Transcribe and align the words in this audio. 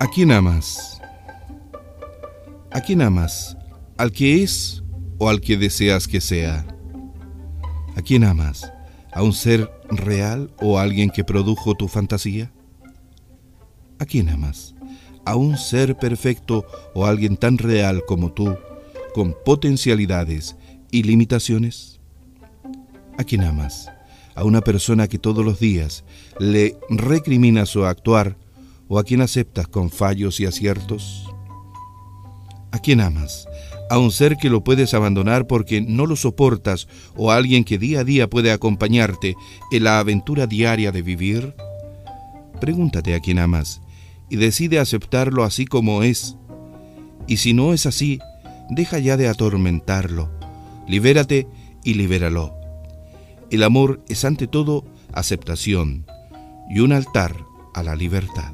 ¿A 0.00 0.06
quién 0.06 0.30
amas? 0.30 1.00
¿A 2.70 2.80
quién 2.80 3.02
amas? 3.02 3.56
¿Al 3.96 4.12
que 4.12 4.44
es 4.44 4.84
o 5.18 5.28
al 5.28 5.40
que 5.40 5.56
deseas 5.56 6.06
que 6.06 6.20
sea? 6.20 6.64
¿A 7.96 8.02
quién 8.02 8.22
amas? 8.22 8.72
¿A 9.12 9.24
un 9.24 9.32
ser 9.32 9.68
real 9.90 10.52
o 10.60 10.78
alguien 10.78 11.10
que 11.10 11.24
produjo 11.24 11.74
tu 11.74 11.88
fantasía? 11.88 12.52
¿A 13.98 14.04
quién 14.04 14.28
amas? 14.28 14.76
¿A 15.24 15.34
un 15.34 15.56
ser 15.58 15.96
perfecto 15.96 16.64
o 16.94 17.04
alguien 17.04 17.36
tan 17.36 17.58
real 17.58 18.04
como 18.06 18.30
tú, 18.30 18.56
con 19.14 19.34
potencialidades 19.44 20.54
y 20.92 21.02
limitaciones? 21.02 21.98
¿A 23.18 23.24
quién 23.24 23.42
amas? 23.42 23.90
¿A 24.36 24.44
una 24.44 24.60
persona 24.60 25.08
que 25.08 25.18
todos 25.18 25.44
los 25.44 25.58
días 25.58 26.04
le 26.38 26.78
recrimina 26.88 27.66
su 27.66 27.84
actuar 27.84 28.36
o 28.88 28.98
a 28.98 29.04
quien 29.04 29.20
aceptas 29.20 29.68
con 29.68 29.90
fallos 29.90 30.40
y 30.40 30.46
aciertos? 30.46 31.28
¿A 32.70 32.78
quién 32.78 33.00
amas? 33.00 33.46
¿A 33.90 33.98
un 33.98 34.10
ser 34.10 34.36
que 34.36 34.50
lo 34.50 34.62
puedes 34.62 34.92
abandonar 34.92 35.46
porque 35.46 35.80
no 35.80 36.04
lo 36.06 36.16
soportas 36.16 36.88
o 37.16 37.30
a 37.30 37.36
alguien 37.36 37.64
que 37.64 37.78
día 37.78 38.00
a 38.00 38.04
día 38.04 38.28
puede 38.28 38.52
acompañarte 38.52 39.34
en 39.72 39.84
la 39.84 39.98
aventura 39.98 40.46
diaria 40.46 40.92
de 40.92 41.02
vivir? 41.02 41.54
Pregúntate 42.60 43.14
a 43.14 43.20
quién 43.20 43.38
amas 43.38 43.80
y 44.28 44.36
decide 44.36 44.78
aceptarlo 44.78 45.44
así 45.44 45.64
como 45.64 46.02
es. 46.02 46.36
Y 47.26 47.38
si 47.38 47.54
no 47.54 47.72
es 47.72 47.86
así, 47.86 48.18
deja 48.68 48.98
ya 48.98 49.16
de 49.16 49.28
atormentarlo. 49.28 50.30
Libérate 50.86 51.46
y 51.84 51.94
libéralo. 51.94 52.54
El 53.50 53.62
amor 53.62 54.02
es 54.08 54.24
ante 54.24 54.46
todo 54.46 54.84
aceptación 55.12 56.06
y 56.68 56.80
un 56.80 56.92
altar 56.92 57.34
a 57.74 57.82
la 57.82 57.96
libertad. 57.96 58.52